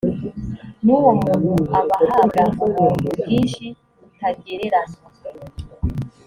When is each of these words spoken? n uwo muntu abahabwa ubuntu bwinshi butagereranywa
n 0.83 0.85
uwo 0.97 1.11
muntu 1.45 1.75
abahabwa 1.79 2.41
ubuntu 2.65 3.07
bwinshi 3.19 3.65
butagereranywa 3.99 5.07